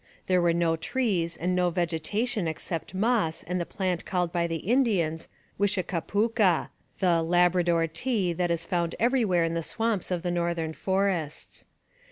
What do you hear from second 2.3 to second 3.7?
except moss and the